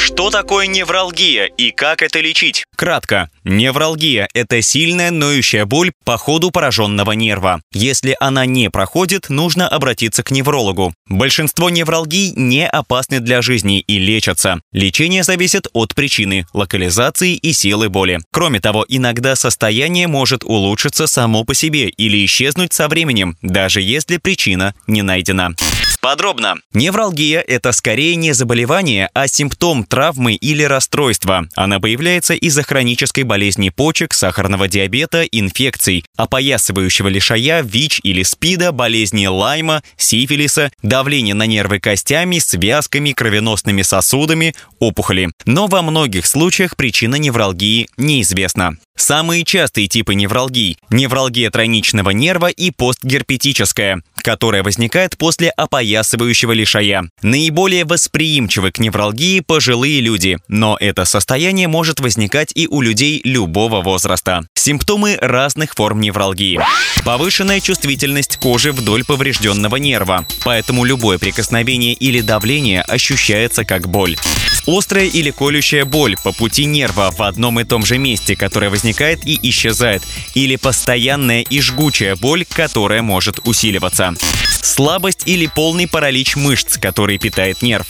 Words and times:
Что 0.00 0.30
такое 0.30 0.66
невралгия 0.66 1.44
и 1.44 1.72
как 1.72 2.00
это 2.00 2.20
лечить? 2.20 2.64
Кратко. 2.74 3.28
Невралгия– 3.44 4.28
это 4.34 4.62
сильная 4.62 5.10
ноющая 5.10 5.66
боль 5.66 5.92
по 6.06 6.16
ходу 6.16 6.50
пораженного 6.50 7.12
нерва. 7.12 7.60
Если 7.74 8.16
она 8.18 8.46
не 8.46 8.70
проходит, 8.70 9.28
нужно 9.28 9.68
обратиться 9.68 10.22
к 10.22 10.30
неврологу. 10.30 10.94
Большинство 11.06 11.68
невралгий 11.68 12.32
не 12.34 12.66
опасны 12.66 13.20
для 13.20 13.42
жизни 13.42 13.80
и 13.80 13.98
лечатся. 13.98 14.62
Лечение 14.72 15.22
зависит 15.22 15.68
от 15.74 15.94
причины, 15.94 16.46
локализации 16.54 17.34
и 17.34 17.52
силы 17.52 17.90
боли. 17.90 18.20
Кроме 18.32 18.60
того, 18.60 18.86
иногда 18.88 19.36
состояние 19.36 20.06
может 20.06 20.44
улучшиться 20.44 21.06
само 21.08 21.44
по 21.44 21.52
себе 21.52 21.90
или 21.90 22.24
исчезнуть 22.24 22.72
со 22.72 22.88
временем, 22.88 23.36
даже 23.42 23.82
если 23.82 24.16
причина 24.16 24.74
не 24.86 25.02
найдена. 25.02 25.54
Подробно. 26.00 26.56
Невралгия– 26.72 27.40
это 27.46 27.72
скорее 27.72 28.16
не 28.16 28.32
заболевание, 28.32 29.10
а 29.12 29.28
симптом 29.28 29.84
травмы 29.84 30.34
или 30.34 30.62
расстройства. 30.62 31.46
Она 31.56 31.78
появляется 31.78 32.32
из-за 32.34 32.62
хронической 32.62 33.24
болезни 33.24 33.68
почек, 33.68 34.14
сахарного 34.14 34.66
диабета, 34.66 35.24
инфекций, 35.24 36.04
опоясывающего 36.16 37.08
лишая, 37.08 37.62
ВИЧ 37.62 38.00
или 38.02 38.22
СПИДа, 38.22 38.72
болезни 38.72 39.26
Лайма, 39.26 39.82
сифилиса, 39.98 40.72
давления 40.82 41.34
на 41.34 41.46
нервы 41.46 41.80
костями, 41.80 42.38
связками, 42.38 43.12
кровеносными 43.12 43.82
сосудами, 43.82 44.54
опухоли. 44.78 45.30
Но 45.44 45.66
во 45.66 45.82
многих 45.82 46.26
случаях 46.26 46.76
причина 46.76 47.16
невралгии 47.16 47.88
неизвестна. 47.98 48.76
Самые 49.00 49.44
частые 49.44 49.88
типы 49.88 50.14
невралгий– 50.14 50.76
невралгия 50.90 51.50
тройничного 51.50 52.10
нерва 52.10 52.48
и 52.48 52.70
постгерпетическая, 52.70 54.02
которая 54.16 54.62
возникает 54.62 55.16
после 55.16 55.48
опоясывающего 55.48 56.52
лишая. 56.52 57.08
Наиболее 57.22 57.86
восприимчивы 57.86 58.72
к 58.72 58.78
невралгии 58.78 59.40
пожилые 59.40 60.02
люди, 60.02 60.36
но 60.48 60.76
это 60.78 61.06
состояние 61.06 61.66
может 61.66 62.00
возникать 62.00 62.52
и 62.54 62.68
у 62.68 62.82
людей 62.82 63.22
любого 63.24 63.80
возраста. 63.80 64.42
Симптомы 64.54 65.16
разных 65.18 65.74
форм 65.74 65.98
невралгии. 66.02 66.60
Повышенная 67.02 67.60
чувствительность 67.60 68.36
кожи 68.36 68.70
вдоль 68.70 69.06
поврежденного 69.06 69.76
нерва, 69.76 70.26
поэтому 70.44 70.84
любое 70.84 71.16
прикосновение 71.16 71.94
или 71.94 72.20
давление 72.20 72.82
ощущается 72.82 73.64
как 73.64 73.88
боль. 73.88 74.18
Острая 74.66 75.06
или 75.06 75.30
колющая 75.30 75.84
боль 75.84 76.16
по 76.22 76.32
пути 76.32 76.64
нерва 76.64 77.10
в 77.16 77.22
одном 77.22 77.60
и 77.60 77.64
том 77.64 77.84
же 77.84 77.98
месте, 77.98 78.36
которая 78.36 78.70
возникает 78.70 79.26
и 79.26 79.38
исчезает, 79.42 80.02
или 80.34 80.56
постоянная 80.56 81.42
и 81.42 81.60
жгучая 81.60 82.16
боль, 82.16 82.44
которая 82.44 83.02
может 83.02 83.40
усиливаться. 83.44 84.14
Слабость 84.62 85.22
или 85.26 85.46
полный 85.46 85.88
паралич 85.88 86.36
мышц, 86.36 86.78
который 86.78 87.18
питает 87.18 87.62
нерв. 87.62 87.86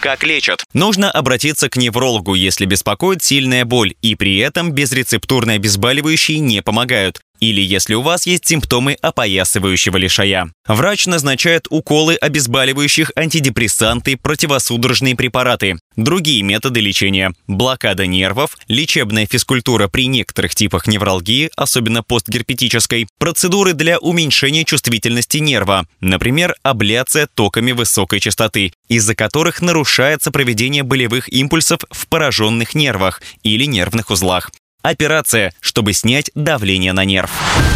Как 0.00 0.22
лечат? 0.24 0.64
Нужно 0.72 1.10
обратиться 1.10 1.68
к 1.68 1.76
неврологу, 1.76 2.34
если 2.34 2.64
беспокоит 2.66 3.22
сильная 3.22 3.64
боль, 3.64 3.94
и 4.00 4.14
при 4.14 4.38
этом 4.38 4.70
безрецептурные 4.72 5.56
обезболивающие 5.56 6.38
не 6.38 6.62
помогают 6.62 7.20
или 7.40 7.60
если 7.60 7.94
у 7.94 8.02
вас 8.02 8.26
есть 8.26 8.46
симптомы 8.46 8.96
опоясывающего 9.00 9.96
лишая. 9.96 10.52
Врач 10.66 11.06
назначает 11.06 11.66
уколы 11.70 12.14
обезболивающих, 12.16 13.12
антидепрессанты, 13.16 14.16
противосудорожные 14.16 15.16
препараты, 15.16 15.78
другие 15.96 16.42
методы 16.42 16.80
лечения, 16.80 17.32
блокада 17.46 18.06
нервов, 18.06 18.56
лечебная 18.68 19.26
физкультура 19.26 19.88
при 19.88 20.06
некоторых 20.06 20.54
типах 20.54 20.86
невралгии, 20.86 21.50
особенно 21.56 22.02
постгерпетической, 22.02 23.06
процедуры 23.18 23.72
для 23.72 23.98
уменьшения 23.98 24.64
чувствительности 24.64 25.38
нерва, 25.38 25.86
например, 26.00 26.54
абляция 26.62 27.26
токами 27.26 27.72
высокой 27.72 28.20
частоты, 28.20 28.72
из-за 28.88 29.14
которых 29.14 29.62
нарушается 29.62 30.30
проведение 30.30 30.82
болевых 30.82 31.28
импульсов 31.32 31.80
в 31.90 32.06
пораженных 32.08 32.74
нервах 32.74 33.22
или 33.42 33.64
нервных 33.64 34.10
узлах. 34.10 34.50
Операция, 34.82 35.52
чтобы 35.60 35.92
снять 35.92 36.30
давление 36.36 36.92
на 36.92 37.04
нерв. 37.04 37.30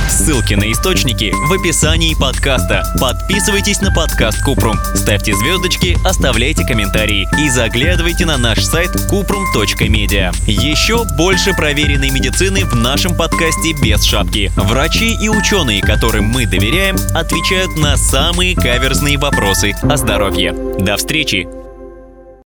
Ссылки 0.08 0.54
на 0.54 0.70
источники 0.70 1.32
в 1.48 1.52
описании 1.52 2.14
подкаста. 2.14 2.84
Подписывайтесь 3.00 3.80
на 3.80 3.90
подкаст 3.90 4.42
Купрум, 4.44 4.76
ставьте 4.94 5.34
звездочки, 5.34 5.96
оставляйте 6.06 6.64
комментарии 6.64 7.26
и 7.41 7.48
заглядывайте 7.48 8.24
на 8.24 8.38
наш 8.38 8.62
сайт 8.62 8.91
kuprum.media. 9.10 10.32
Еще 10.46 11.04
больше 11.16 11.54
проверенной 11.54 12.10
медицины 12.10 12.64
в 12.64 12.76
нашем 12.76 13.16
подкасте 13.16 13.72
без 13.82 14.04
шапки. 14.04 14.52
Врачи 14.56 15.16
и 15.20 15.28
ученые, 15.28 15.82
которым 15.82 16.26
мы 16.26 16.46
доверяем, 16.46 16.96
отвечают 17.14 17.76
на 17.76 17.96
самые 17.96 18.54
каверзные 18.54 19.18
вопросы 19.18 19.74
о 19.82 19.96
здоровье. 19.96 20.52
До 20.78 20.96
встречи! 20.96 21.61